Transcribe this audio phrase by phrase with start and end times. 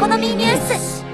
[0.00, 1.04] コノミーニュース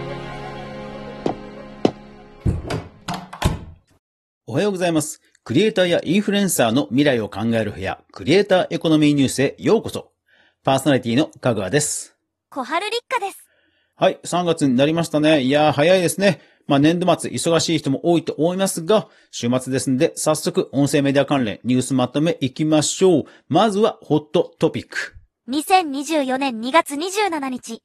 [4.47, 5.21] おはようございます。
[5.43, 10.13] クリエイターやインフルエンサーの未来を考える部屋、クリエイターエコノミーニュースへようこそ。
[10.63, 12.17] パーソナリティのかぐわです。
[12.49, 13.45] 小春立花です。
[13.97, 15.41] はい、3月になりましたね。
[15.41, 16.41] いやー、早いですね。
[16.69, 23.25] まあ、年度末、忙しい人も多いと思いますが、週末ですんで、早速、音声メディア関連、ニュースまとめいきましょう。
[23.49, 25.17] まずは、ホットトピック。
[25.49, 27.83] 2024年2月27日、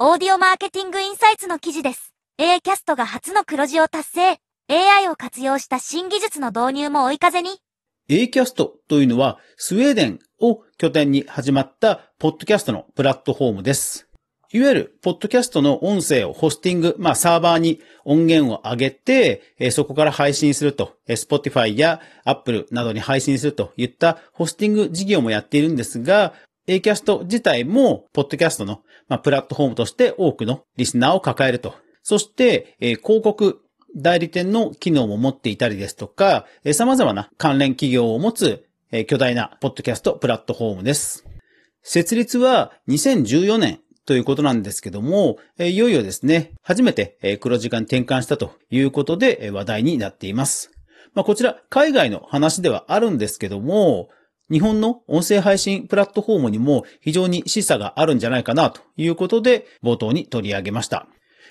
[0.00, 2.14] オーディオマーケティングインサイツの記事です。
[2.38, 4.38] A キャストが初の黒字を達成。
[4.68, 7.50] AI を活用した新技術の導入も追い風に。
[8.08, 14.08] Acast というのは、スウェーデンを拠点に始まった、ポッドキャストのプラットフォームです。
[14.52, 26.34] いわゆる、ポッドキャストの音声をホスティング、まあ、サーバーに音源を上げて、えそこから配信すると、え Spotify や Apple などに配信するといったホスティング事業もやっているんですが、
[26.68, 31.74] Acast 自体も、ポッドキャストの、まあ、プラットフォームとして多くのリスナーを抱えると。
[32.02, 33.62] そして、えー広告
[33.96, 41.24] 代理店の機能も持っていたりですとか、えー様々な関連企業を持つ、えー巨大なポッドキャストプラットフォームです。
[41.82, 50.70] 設立は2014年ということなんですけども、いよいよですね、初めて黒字化に転換したということで話題になっています。
[51.14, 54.10] まあ、こちら海外の話ではあるんですけども、
[54.50, 61.06] 日本の音声配信プラットフォームにも非常に示唆があるんじゃないかなということで冒頭に取り上げました。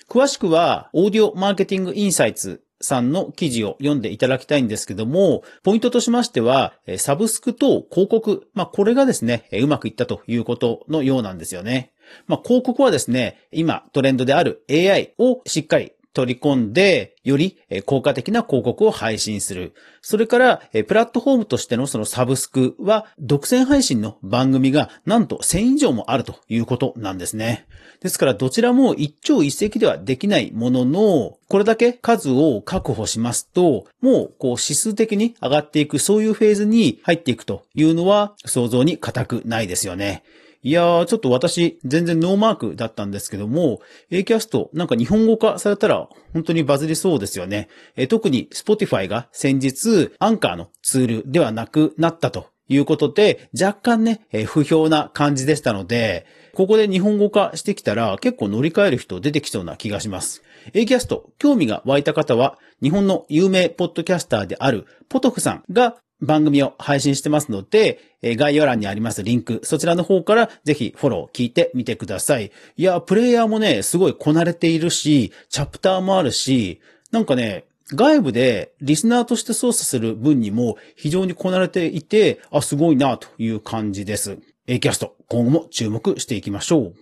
[0.08, 11.92] 詳しくは、オーディオマーケティングインサイツさんの記事を読んでいただきたいんですけども、ポイントとしましては、サブスクと広告、まあ、これがですね、うまくいったということのようなんですよね。
[12.26, 19.72] まあ、広告はですね、今トレンドである AI をしっかり取り込んで、より効果的な広告を配信する。
[20.02, 27.68] それから、プラットフォームとしてのそのサブスクは、独占配信の番組がなんと1000以上もあるということなんですね。
[28.00, 40.24] ですから、どちらも一朝一夕ではできないものの、これだけ数を確保しますと、もう、こう、指数的に上がっていく、そういうフェーズに入っていくというのは、想像に難くないですよね。
[40.62, 43.80] いやー、ちょっと私、全然ノーマークだったんですけども、
[44.10, 47.68] A キャストなんか日本語化されたら本当にバズりそうですよね。
[47.96, 60.42] え特に Spotify が先日、アンカーのツールではなくなったということで、若干ね、えー不評な感じでしたので、ここで日本語化してきたら結構乗り換える人出てきそうな気がします。
[60.72, 72.50] A キャスト、興味が湧いた方は、日本の有名ポッドキャスターであるポトフさんが番組を配信してますので、え概要欄にありますリンク、そちらの方からぜひフォロー聞いてみてください。
[72.76, 76.80] いや、プレイヤーもね、すごいこなれているし、チャプターもあるし、
[77.12, 77.64] なんかね、
[77.94, 84.38] 外部でリスナーとして操作する分にも非常にこなれていて、あ、すごいなという感じです。
[84.66, 86.94] Acast、今後も注目していきましょう。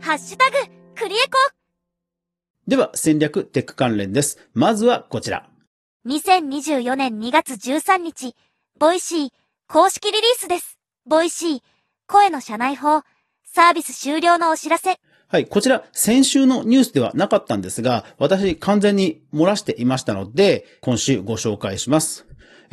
[0.00, 0.56] ハッシュタグ、
[0.94, 1.61] クリエコ
[2.68, 4.38] では、戦略テック関連です。
[4.54, 5.48] まずはこちら。
[6.06, 8.36] 2024年2月13日、
[8.78, 9.30] Voicy
[9.66, 10.78] 公式リリースです。
[11.04, 11.60] Voicy
[12.06, 13.02] 声の社内報
[13.44, 14.96] サービス終了のお知らせ。
[15.26, 22.26] はい、こちら、先週のニュースではなかったんですが、私完全に漏らしていましたので、今週ご紹介します。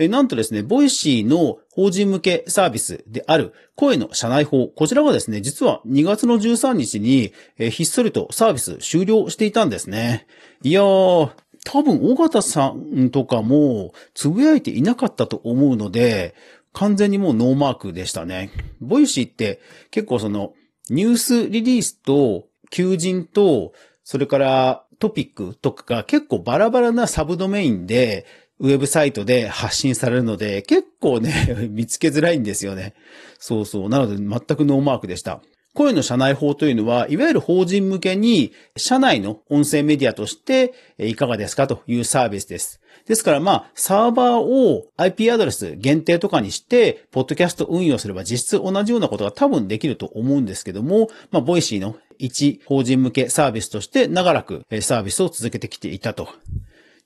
[0.07, 7.33] なんとですね、 Voicy の法人向けサービスである声の社内報、こちらがですね、実は2月の13日に、
[7.69, 10.27] ひっそりとサービス終了していたんですね。
[10.63, 11.31] いやー、
[11.65, 16.33] 多分、緒方さんとかも、つぶやいていなかったと思うので、
[16.71, 18.51] 完全にもうノーマークでしたね。
[18.79, 19.59] Voicy って
[19.91, 20.53] 結構その、
[20.89, 23.73] ニュースリリースと、求人と、
[24.03, 28.25] それからトピックとかが結構バラバラなサブドメインで、
[28.59, 32.93] ウェブサイトで発信されるので、結構ね、 見つけづらいんですよね。
[33.39, 33.89] そうそう。
[33.89, 35.41] なので全くノーマークでした。
[35.73, 42.81] 声の社内報というのは、いわゆる法人向けに、社内の音声メディアとして、いかがですかというサービスです。
[43.05, 56.27] ですからまあ、サーバーを IP アドレス限定とかにして、ポッドキャスト運用すれば実質同じようなことが多分できると思うんですけども、まあ、 Voicy の一法人向けサービスとして長らくサービスを続けてきていたと。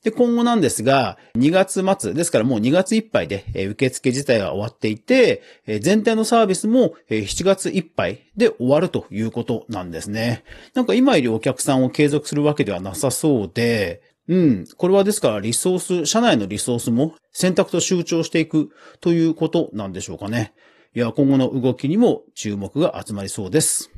[0.04, 5.42] で、今後なんですが、2月末、ですからもう2月いっぱいで、受付自体は終わっていて、
[5.80, 10.44] 全体のサービスも、え7月いっぱいで終わるということなんですね。
[10.74, 14.64] なんか今よりお客さんを継続するわけではなさそうで、うん。
[14.76, 18.70] これはですからリソース、社内のリソースも選択と集中していく
[19.00, 20.52] ということなんでしょうかね。
[20.94, 23.90] いや、今後の動きにも注目が集まりそうです。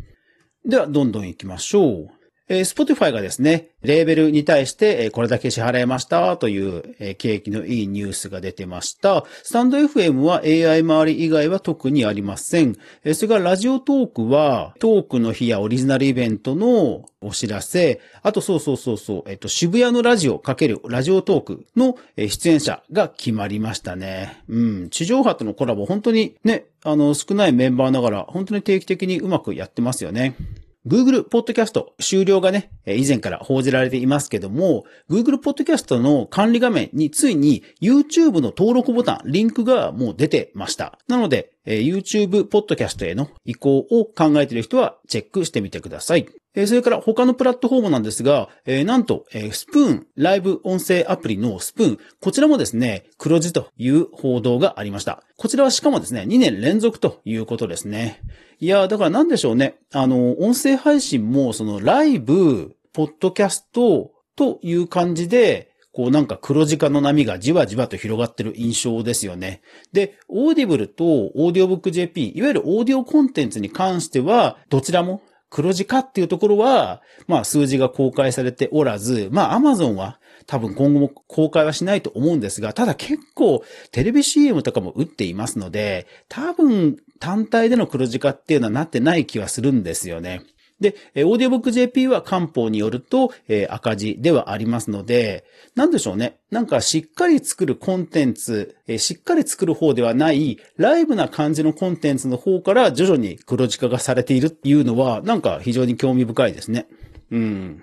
[0.65, 2.16] では、どんどん行きましょう。
[2.49, 9.25] えー、Spotify がですね、レーベルに対して、えー、これだけ支払いましたという、えー、景気のいいニュースが出てました。
[9.43, 12.77] スタンド FM は AI 周り以外は特にありません。
[13.05, 24.45] えー、それからラジオトークは、トークの日やオリジナルイベントのお知らせ、あとそうそうそうそう、えっと、渋谷のラジオかけるラジオトークの出演者が決まりましたね。
[24.49, 24.91] うん。
[24.91, 30.37] 地上波とのコラボ本当にね、あの、少ないメンバーながら本当に定期的にうまくやってますよね。
[30.87, 40.99] Google Podcast 終了がね、以前から報じられていますけども、Google Podcast の管理画面についに YouTube の登録ボタン、リンクがもう出てました。
[41.09, 46.27] なので、YouTube Podcast への移行を考えている人はチェックしてみてください。
[46.57, 55.23] えそれから他のプラットフォームなんですが、えなんと、えスプーン、ライブ音声アプリのスプーン、こちらもですね、黒字という報道がありました。
[55.37, 58.23] こちらはしかもですね、2年連続ということですね。
[58.59, 59.77] いや、だからなんでしょうね。
[59.93, 69.63] あの、音声配信も、そのライブ、ポッドキャストという感じで、こうなんか黒字化の波がじわじわと広がってる印象ですよね。
[69.93, 90.43] で、 Audible と audiobook.jp、いわゆるオーディオコンテンツに関しては、どちらも黒字化っていうところは、まあ数字が公開されておらず、まあアマゾンは多分今後も公開はしないと思うんですが、ただ結構テレビ CM とかも打っていますので、多分単体での黒字化っていうのはなってない気はするんですよね。
[90.81, 95.45] で、オーディオブック JP は漢方によると、えー、赤字ではありますので、
[95.75, 96.39] なんでしょうね。
[96.51, 106.87] なんかしっかり作るコンテンツ、えー、しっかり作る方ではない、ライブな感じのコンテンツの方から徐々に黒字化がされているっていうのは、なんか非常に興味深いですね。
[107.31, 107.83] うん。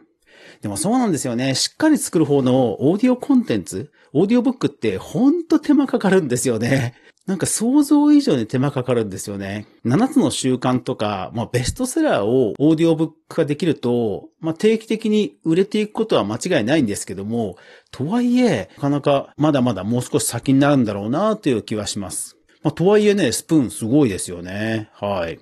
[0.62, 1.56] でもそうなんですよね。
[1.56, 6.94] しっかり作る方のオーディオコンテンツ、オーディオブックってほんと手間かかるんですよね。
[7.26, 9.66] なんか想像以上に手間かかるんですよね。
[9.86, 17.56] 7つの習慣とか、まあベストセラーをオーディオブック化できると、まあ定期的に売れていくことは間違いないんですけども、
[17.92, 22.36] とはいえ、なかなかまだまだもう少し先になるんだろうなという気はします。
[22.62, 24.90] まあとはいえね、スプーンすごいですよね。
[24.94, 25.40] はい。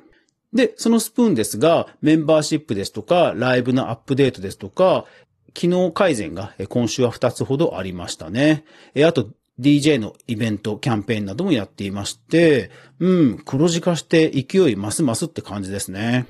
[0.54, 5.06] で、そのスプーンですが、メンバーシップですとか、ライブのアップデートですとか、
[5.54, 8.66] 機能改善が今週は2つほどありましたね。
[8.96, 9.30] えあと、
[9.62, 16.26] DJ のイベント、キャンペーンなどもやっていまして、うん、黒字化して勢いますますって感じですね。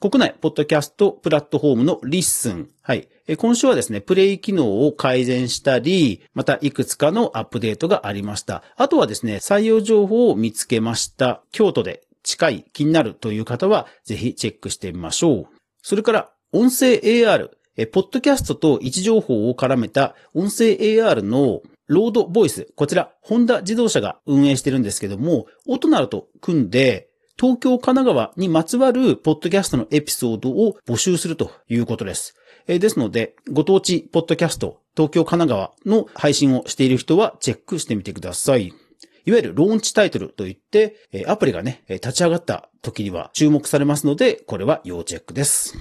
[0.00, 2.68] 国内、ポッドキャストプラットフォームの LISTEN。
[2.82, 3.08] はい。
[3.36, 8.62] 今週はですね、プレイ機能を改善したり、またいくつかのアップデートがありました。
[8.76, 11.42] あとはですね、採用情報を見つけました。
[11.50, 15.46] 京都で近い、気になるという方は、ぜひチェックしてみましょう。
[15.82, 17.57] それから、音声 AR。
[17.78, 22.66] え、ポッドキャストと位置情報を絡めた音声 AR のロードボイス。
[22.74, 27.08] こちら、ホンダ自動車が運営してるんですけども、オトナルと組んで、
[27.38, 32.34] 東京、神奈川にまつわるポッドキャストのエピソードを募集するということです。
[32.66, 38.72] えですので、ご当地ポッドキャスト、東京、神奈川の配信をしている人はチェックしてみてください。
[39.24, 40.96] いわゆるローンチタイトルといって、
[41.28, 45.76] アプリがね、立ち上がった時には注目されますので、これは要チェックです。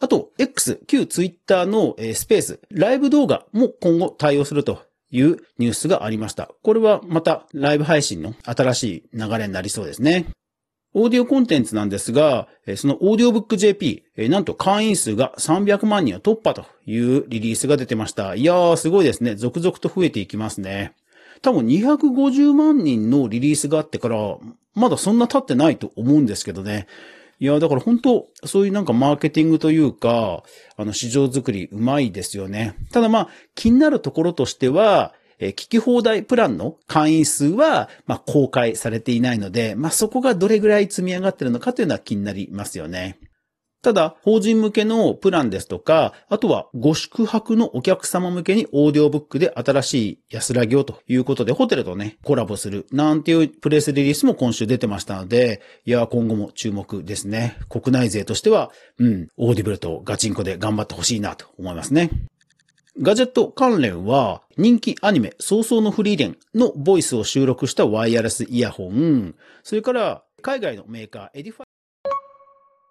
[0.00, 6.50] あと、X、旧 Twitter のスペース、ライブ動画も今後対応するというニュースがありました。
[6.62, 10.26] これはまたライブ配信の新しい流れになりそうですね。
[10.94, 18.34] オーディオコンテンツなんですが、そのオーディオブック JP、なんと会員数が300万人を突破というリリースが出てました。
[18.34, 19.34] いやー、すごいですね。
[19.34, 20.94] 続々と増えていきますね。
[21.42, 24.38] 多分250万人のリリースがあってから、
[24.74, 26.86] まだそんな経ってないと思うんですけどね。
[27.40, 30.42] いや、だから本当、そういうなんかマーケティングというか、
[30.76, 32.74] あの、市場づくりうまいですよね。
[32.92, 43.18] ただまあ、気になるところとしては、え聞き放題プランの会員数は、まあ、公開されていないので、まあ、そこがどれぐらい積み上がってるのかというのは気になりますよね。
[43.80, 57.56] ただ、法人向けのプランですとか、あとはご宿泊のお客様向けにオーディオブックで新しい安らぎをということで、ホテルとね、コラボするなんていうプレスリリースも今週出てましたので、いや、今後も注目ですね。
[57.68, 62.10] 国内勢としては、うん、 Audible とガチンコで頑張ってほしいなと思いますね。
[63.00, 71.67] ガジェット関連は、人気アニメ、葬送のフリーレンのボイスを収録したワイヤレスイヤホン、それから海外のメーカー Edifier。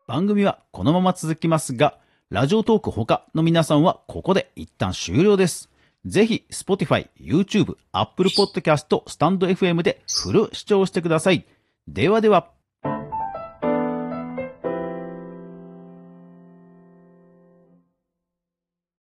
[0.07, 1.97] 番組はこのまま続きますが、
[2.29, 5.69] Radiotalk 他の皆さんはここで一旦終了です。
[6.05, 11.45] ぜひ、Spotify、YouTube、Apple Podcast、 stand.fm でフル視聴してください。
[11.89, 12.56] ではでは。